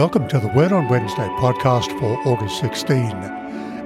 [0.00, 3.02] Welcome to the Word on Wednesday podcast for August 16.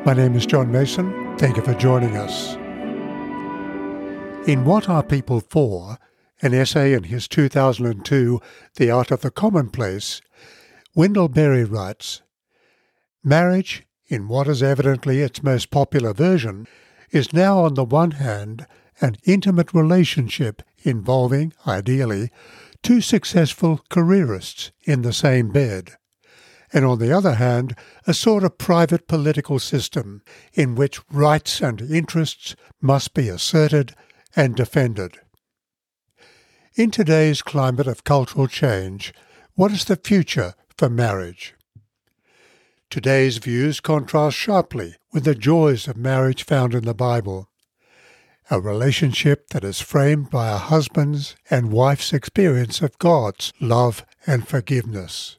[0.05, 1.37] My name is John Mason.
[1.39, 2.55] Thank you for joining us.
[4.47, 5.99] In What Are People For?
[6.41, 8.41] an essay in his 2002
[8.77, 10.23] The Art of the Commonplace,
[10.95, 12.23] Wendell Berry writes
[13.25, 16.69] Marriage, in what is evidently its most popular version,
[17.11, 18.69] is now on the one hand
[19.01, 22.31] an intimate relationship involving, ideally,
[22.85, 25.97] two successful careerists in the same bed,
[26.75, 30.21] and on the other hand, a sort of private political system
[30.53, 33.95] in which rights and interests must be asserted
[34.35, 35.19] and defended.
[36.75, 39.15] In today's climate of cultural change,
[39.55, 41.55] what is the future for marriage?
[42.91, 47.49] Today's views contrast sharply with the joys of marriage found in the Bible
[48.51, 54.47] a relationship that is framed by a husband's and wife's experience of God's love and
[54.47, 55.39] forgiveness.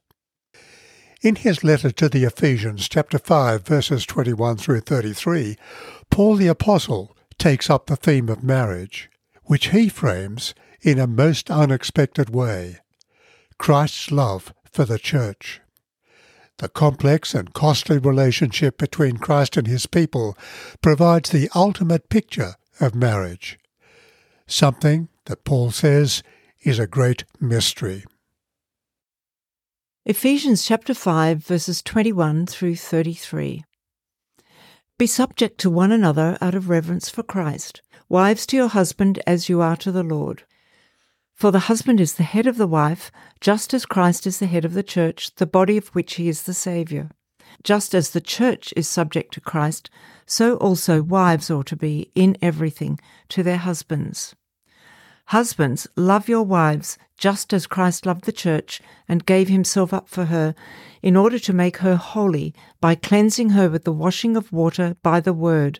[1.26, 5.58] In his letter to the Ephesians, chapter 5, verses 21 through 33,
[6.12, 9.10] Paul the Apostle takes up the theme of marriage,
[9.46, 12.78] which he frames in a most unexpected way
[13.58, 15.62] Christ's love for the church.
[16.60, 20.38] The complex and costly relationship between Christ and his people
[20.80, 23.58] provides the ultimate picture of marriage,
[24.46, 26.22] something that Paul says
[26.62, 28.06] is a great mystery.
[30.08, 33.66] Ephesians chapter 5 verses 21 through 33.
[35.00, 37.82] Be subject to one another out of reverence for Christ.
[38.08, 40.44] Wives to your husband as you are to the Lord.
[41.34, 43.12] For the husband is the head of the wife,
[43.42, 46.44] just as Christ is the head of the church, the body of which he is
[46.44, 47.10] the Saviour.
[47.64, 49.90] Just as the church is subject to Christ,
[50.28, 54.36] so also wives ought to be in everything to their husbands.
[55.30, 60.26] Husbands, love your wives just as Christ loved the church and gave himself up for
[60.26, 60.54] her,
[61.02, 65.20] in order to make her holy by cleansing her with the washing of water by
[65.20, 65.80] the word,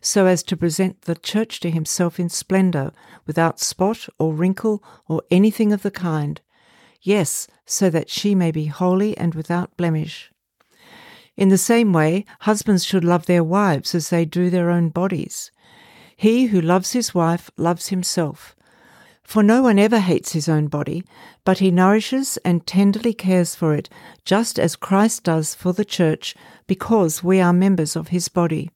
[0.00, 2.92] so as to present the church to himself in splendour,
[3.26, 6.40] without spot or wrinkle or anything of the kind.
[7.02, 10.30] Yes, so that she may be holy and without blemish.
[11.36, 15.50] In the same way, husbands should love their wives as they do their own bodies.
[16.16, 18.55] He who loves his wife loves himself.
[19.26, 21.02] For no one ever hates his own body,
[21.44, 23.88] but he nourishes and tenderly cares for it,
[24.24, 26.36] just as Christ does for the church,
[26.68, 28.70] because we are members of his body.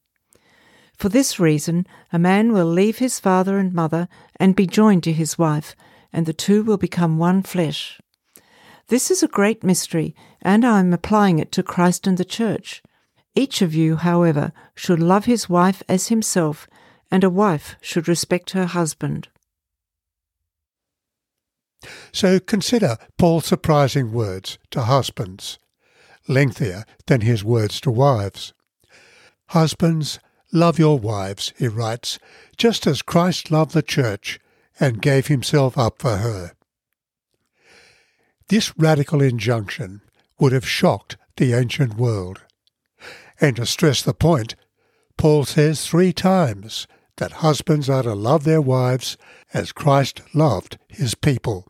[0.96, 4.08] For this reason, a man will leave his father and mother
[4.40, 5.76] and be joined to his wife,
[6.12, 8.00] and the two will become one flesh.
[8.88, 12.82] This is a great mystery, and I am applying it to Christ and the Church.
[13.36, 16.66] Each of you, however, should love his wife as himself,
[17.08, 19.28] and a wife should respect her husband.
[22.12, 25.58] So consider Paul's surprising words to husbands,
[26.28, 28.52] lengthier than his words to wives.
[29.48, 30.18] Husbands,
[30.52, 32.18] love your wives, he writes,
[32.56, 34.38] just as Christ loved the church
[34.78, 36.52] and gave himself up for her.
[38.48, 40.02] This radical injunction
[40.38, 42.42] would have shocked the ancient world.
[43.40, 44.56] And to stress the point,
[45.16, 46.86] Paul says three times
[47.18, 49.16] that husbands are to love their wives
[49.52, 51.69] as Christ loved his people.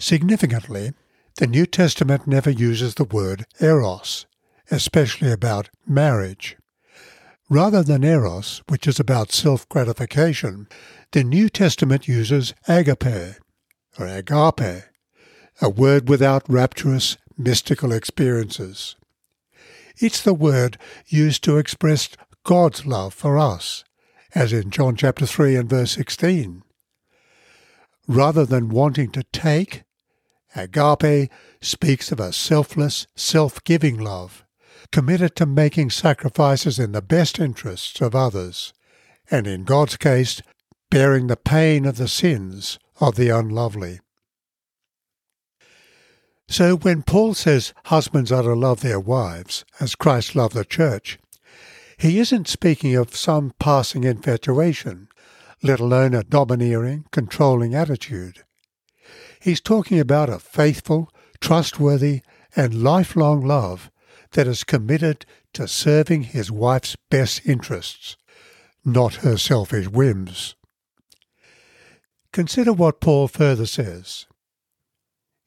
[0.00, 0.94] Significantly,
[1.36, 4.24] the New Testament never uses the word eros,
[4.70, 6.56] especially about marriage.
[7.50, 10.68] Rather than eros, which is about self gratification,
[11.12, 13.36] the New Testament uses agape,
[13.98, 14.84] or agape,
[15.60, 18.96] a word without rapturous, mystical experiences.
[19.98, 20.78] It's the word
[21.08, 22.08] used to express
[22.42, 23.84] God's love for us,
[24.34, 26.62] as in John chapter 3 and verse 16.
[28.08, 29.82] Rather than wanting to take,
[30.54, 31.30] agape
[31.60, 34.44] speaks of a selfless, self-giving love,
[34.92, 38.72] committed to making sacrifices in the best interests of others,
[39.30, 40.42] and in God's case,
[40.90, 44.00] bearing the pain of the sins of the unlovely.
[46.48, 51.18] So when Paul says husbands are to love their wives as Christ loved the church,
[51.96, 55.08] he isn't speaking of some passing infatuation,
[55.62, 58.42] let alone a domineering, controlling attitude.
[59.40, 61.10] He's talking about a faithful,
[61.40, 62.20] trustworthy,
[62.54, 63.90] and lifelong love
[64.32, 68.16] that is committed to serving his wife's best interests,
[68.84, 70.54] not her selfish whims.
[72.32, 74.26] Consider what Paul further says.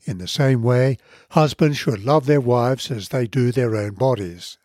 [0.05, 0.97] In the same way,
[1.29, 4.57] husbands should love their wives as they do their own bodies.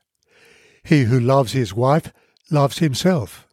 [0.83, 2.13] He who loves his wife
[2.51, 3.47] loves himself,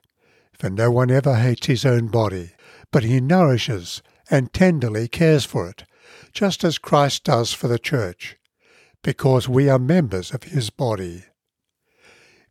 [0.57, 2.53] for no one ever hates his own body,
[2.91, 5.83] but he nourishes and tenderly cares for it,
[6.33, 8.37] just as Christ does for the church,
[9.01, 11.23] because we are members of his body.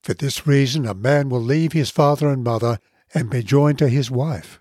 [0.03, 2.79] For this reason, a man will leave his father and mother
[3.15, 4.61] and be joined to his wife,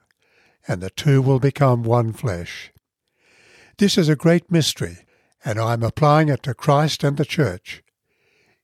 [0.68, 2.71] and the two will become one flesh.
[3.77, 5.00] This is a great mystery,
[5.44, 7.83] and I am applying it to Christ and the Church.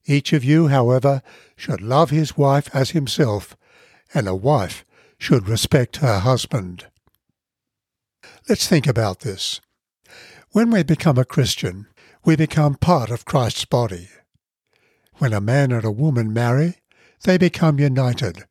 [0.05, 1.21] Each of you, however,
[1.55, 3.57] should love his wife as himself,
[4.13, 4.85] and a wife
[5.17, 6.87] should respect her husband.
[8.49, 9.61] Let's think about this.
[10.53, 11.85] When we become a Christian,
[12.25, 14.09] we become part of Christ's body.
[15.17, 16.77] When a man and a woman marry,
[17.25, 18.47] they become united,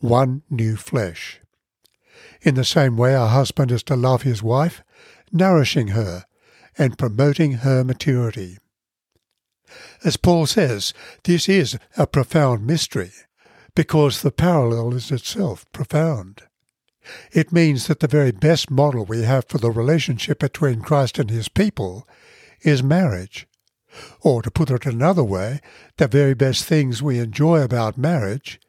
[0.00, 1.40] one new flesh.
[2.42, 4.82] In the same way, a husband is to love his wife,
[5.30, 6.24] nourishing her
[6.76, 8.58] and promoting her maturity.
[10.02, 10.92] As Paul says,
[11.22, 13.12] this is a profound mystery,
[13.76, 16.42] because the parallel is itself profound.
[17.32, 21.30] It means that the very best model we have for the relationship between Christ and
[21.30, 22.06] his people
[22.62, 23.46] is marriage.
[24.20, 25.60] Or, to put it another way,
[25.96, 28.60] the very best things we enjoy about marriage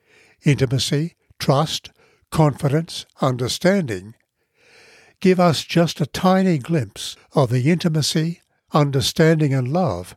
[0.45, 1.89] intimacy, trust,
[2.31, 4.15] confidence, understanding
[5.19, 8.41] give us just a tiny glimpse of the intimacy,
[8.73, 10.15] understanding, and love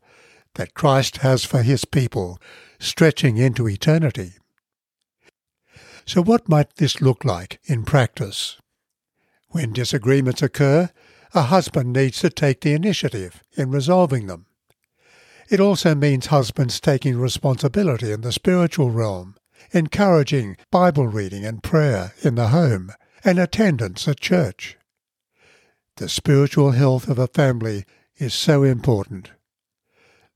[0.55, 2.39] that Christ has for his people,
[2.79, 4.35] stretching into eternity.
[6.05, 8.59] So, what might this look like in practice?
[9.51, 10.91] When disagreements occur,
[11.35, 14.47] a husband needs to take the initiative in resolving them.
[15.49, 19.37] It also means husbands taking responsibility in the spiritual realm,
[19.73, 22.93] encouraging Bible reading and prayer in the home,
[23.25, 24.77] and attendance at church.
[25.97, 27.85] The spiritual health of a family
[28.17, 29.31] is so important.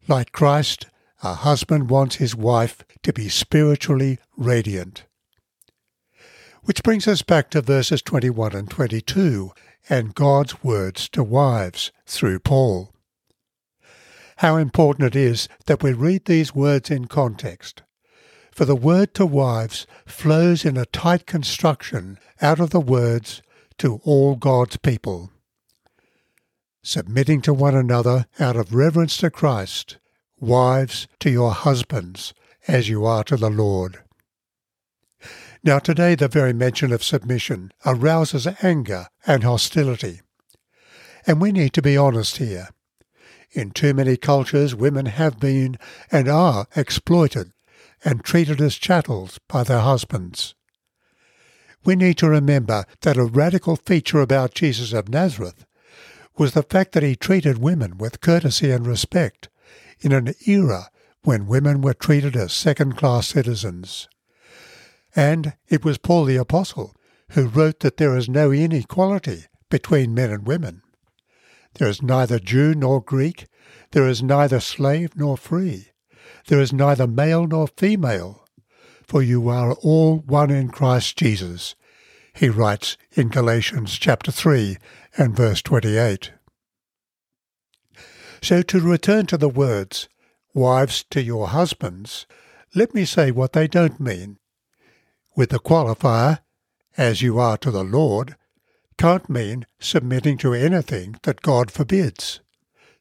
[0.07, 0.87] Like Christ,
[1.23, 5.05] a husband wants his wife to be spiritually radiant.
[6.67, 9.53] Which brings us back to verses 21 and 22
[9.89, 12.93] and God's words to wives through Paul.
[14.39, 17.85] How important it is that we read these words in context.
[18.51, 23.43] For the word to wives flows in a tight construction out of the words
[23.79, 25.31] to all God's people.
[26.83, 29.99] Submitting to one another out of reverence to Christ,
[30.41, 32.35] wives to your husbands,
[32.67, 34.03] as you are to the Lord.
[35.67, 40.21] Now, today, the very mention of submission arouses anger and hostility.
[41.27, 42.69] And we need to be honest here.
[43.51, 45.77] In too many cultures, women have been
[46.13, 47.51] and are exploited
[48.05, 50.55] and treated as chattels by their husbands.
[51.85, 55.67] We need to remember that a radical feature about Jesus of Nazareth
[56.39, 59.49] was the fact that he treated women with courtesy and respect
[59.99, 60.91] in an era
[61.25, 64.07] when women were treated as second class citizens.
[65.17, 66.95] And it was Paul the Apostle
[67.31, 70.83] who wrote that there is no inequality between men and women.
[71.75, 73.47] There is neither Jew nor Greek,
[73.93, 75.89] there is neither slave nor free,
[76.49, 78.47] there is neither male nor female,
[79.03, 81.75] for you are all one in Christ Jesus,
[82.35, 84.77] he writes in Galatians chapter 3
[85.17, 86.33] and verse 28.
[88.43, 90.09] So to return to the words,
[90.55, 92.27] wives to your husbands,
[92.75, 94.39] let me say what they don't mean
[95.37, 96.41] with the qualifier,
[96.97, 98.35] as you are to the Lord,
[98.99, 102.41] can't mean submitting to anything that God forbids,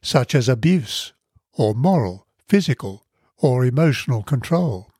[0.02, 1.14] such as abuse,
[1.54, 3.06] or moral, physical,
[3.38, 4.92] or emotional control.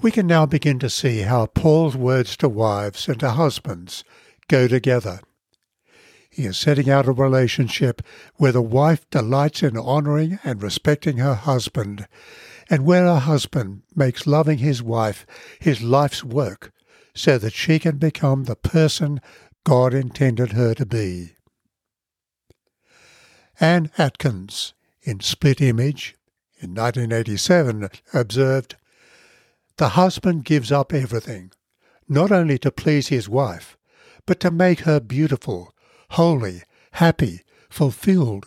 [0.00, 4.04] We can now begin to see how Paul's words to wives and to husbands
[4.48, 5.20] go together.
[6.30, 8.00] He is setting out a relationship
[8.36, 12.06] where the wife delights in honoring and respecting her husband
[12.70, 15.26] and where a husband makes loving his wife
[15.60, 16.72] his life's work
[17.14, 19.20] so that she can become the person
[19.64, 21.32] God intended her to be.
[23.58, 24.72] Anne Atkins,
[25.02, 26.16] in Split Image,
[26.60, 28.76] in 1987, observed,
[29.76, 31.52] The husband gives up everything,
[32.08, 33.76] not only to please his wife,
[34.24, 35.74] but to make her beautiful,
[36.10, 36.62] holy,
[36.92, 38.46] happy, fulfilled,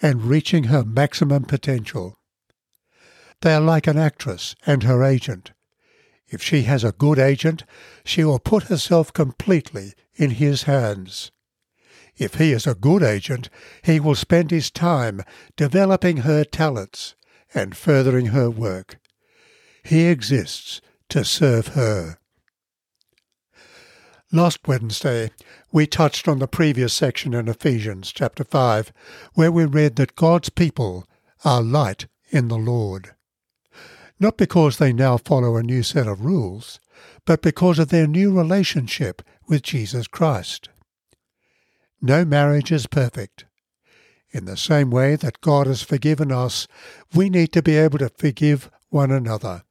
[0.00, 2.18] and reaching her maximum potential.
[3.42, 5.52] They are like an actress and her agent.
[6.28, 7.64] If she has a good agent,
[8.04, 11.30] she will put herself completely in his hands.
[12.16, 13.48] If he is a good agent,
[13.82, 15.22] he will spend his time
[15.56, 17.14] developing her talents
[17.54, 18.98] and furthering her work.
[19.84, 22.18] He exists to serve her.
[24.32, 25.30] Last Wednesday,
[25.70, 28.92] we touched on the previous section in Ephesians chapter 5,
[29.34, 31.06] where we read that God's people
[31.44, 33.12] are light in the Lord
[34.18, 36.80] not because they now follow a new set of rules,
[37.24, 40.68] but because of their new relationship with Jesus Christ.
[42.00, 43.44] No marriage is perfect.
[44.30, 46.66] In the same way that God has forgiven us,
[47.14, 49.62] we need to be able to forgive one another.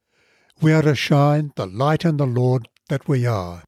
[0.60, 3.64] We are to shine the light in the Lord that we are.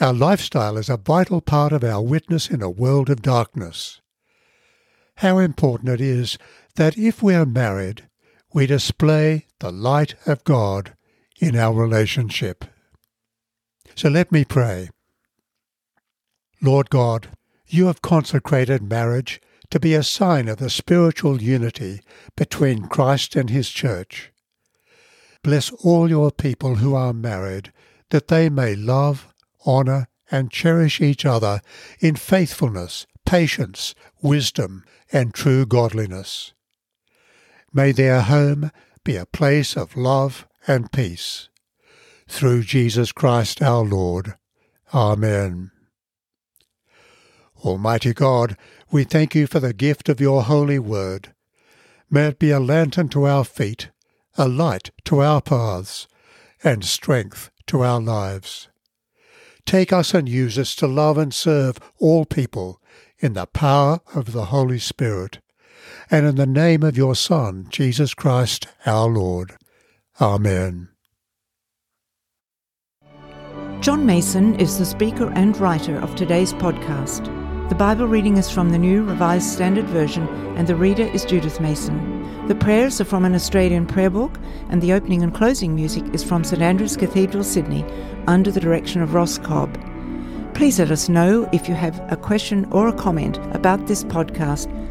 [0.00, 4.00] Our lifestyle is a vital part of our witness in a world of darkness.
[5.16, 6.38] How important it is
[6.76, 8.08] that if we are married,
[8.52, 10.94] we display the light of God
[11.40, 12.64] in our relationship.
[13.94, 14.90] So let me pray.
[16.60, 17.28] Lord God,
[17.66, 19.40] you have consecrated marriage
[19.70, 22.00] to be a sign of the spiritual unity
[22.36, 24.32] between Christ and his church.
[25.42, 27.72] Bless all your people who are married,
[28.10, 29.32] that they may love,
[29.66, 31.60] honour, and cherish each other
[32.00, 36.52] in faithfulness, patience, wisdom, and true godliness.
[37.72, 38.70] May their home
[39.04, 41.48] be a place of love and peace.
[42.28, 44.34] Through Jesus Christ our Lord.
[44.92, 45.70] Amen.
[47.64, 48.56] Almighty God,
[48.90, 51.34] we thank you for the gift of your holy word.
[52.08, 53.90] May it be a lantern to our feet,
[54.36, 56.08] a light to our paths,
[56.64, 58.68] and strength to our lives.
[59.64, 62.80] Take us and use us to love and serve all people
[63.18, 65.38] in the power of the Holy Spirit,
[66.10, 69.56] and in the name of your Son, Jesus Christ our Lord.
[70.20, 70.88] Amen.
[73.80, 77.24] John Mason is the speaker and writer of today's podcast.
[77.70, 81.60] The Bible reading is from the New Revised Standard Version, and the reader is Judith
[81.60, 82.46] Mason.
[82.48, 86.24] The prayers are from an Australian prayer book, and the opening and closing music is
[86.24, 87.84] from St Andrew's Cathedral, Sydney,
[88.26, 89.78] under the direction of Ross Cobb.
[90.52, 94.68] Please let us know if you have a question or a comment about this podcast.